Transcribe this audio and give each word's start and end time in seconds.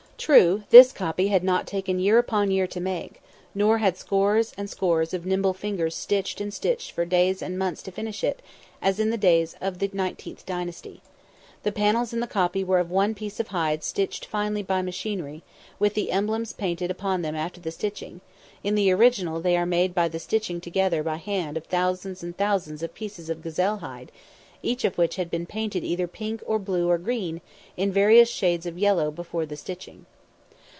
True, 0.23 0.65
this 0.69 0.91
copy 0.93 1.29
had 1.29 1.43
not 1.43 1.65
taken 1.65 1.99
year 1.99 2.19
upon 2.19 2.51
year 2.51 2.67
to 2.67 2.79
make, 2.79 3.23
nor 3.55 3.79
had 3.79 3.97
scores 3.97 4.53
and 4.55 4.69
scores 4.69 5.15
of 5.15 5.25
nimble 5.25 5.55
fingers 5.55 5.95
stitched 5.95 6.39
and 6.39 6.53
stitched 6.53 6.91
for 6.91 7.05
days 7.05 7.41
and 7.41 7.57
months 7.57 7.81
to 7.81 7.91
finish 7.91 8.23
it, 8.23 8.43
as 8.83 8.99
in 8.99 9.09
the 9.09 9.17
days 9.17 9.55
of 9.61 9.79
the 9.79 9.87
XIXth 9.87 10.45
dynasty. 10.45 11.01
The 11.63 11.71
panels 11.71 12.13
in 12.13 12.19
the 12.19 12.27
copy 12.27 12.63
were 12.63 12.77
of 12.77 12.91
one 12.91 13.15
piece 13.15 13.39
of 13.39 13.47
hide 13.47 13.83
stitched 13.83 14.25
finely 14.25 14.61
by 14.61 14.83
machinery, 14.83 15.41
with 15.79 15.95
the 15.95 16.11
emblems 16.11 16.53
painted 16.53 16.91
upon 16.91 17.23
them 17.23 17.35
after 17.35 17.59
the 17.59 17.71
stitching; 17.71 18.21
in 18.63 18.75
the 18.75 18.91
original 18.91 19.41
they 19.41 19.57
are 19.57 19.65
made 19.65 19.95
by 19.95 20.07
the 20.07 20.19
stitching 20.19 20.61
together 20.61 21.01
by 21.01 21.15
hand 21.15 21.57
of 21.57 21.65
thousands 21.65 22.21
and 22.21 22.37
thousands 22.37 22.83
of 22.83 22.93
pieces 22.93 23.31
of 23.31 23.41
gazelle 23.41 23.77
hide, 23.77 24.11
each 24.63 24.85
of 24.85 24.95
which 24.95 25.15
had 25.15 25.31
been 25.31 25.47
painted 25.47 25.83
either 25.83 26.05
pink 26.05 26.39
or 26.45 26.59
blue 26.59 26.87
or 26.87 26.99
green 26.99 27.37
or 27.37 27.41
in 27.77 27.91
various 27.91 28.29
shades 28.29 28.67
of 28.67 28.77
yellow 28.77 29.09
before 29.09 29.43
the 29.47 29.57
stitching. 29.57 30.05